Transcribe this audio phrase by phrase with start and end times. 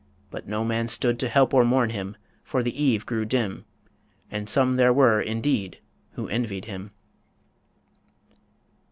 [0.31, 3.65] But no man stood To help or mourn him, for the eve grew dim
[4.31, 5.77] And some there were, indeed,
[6.13, 6.89] who envied him.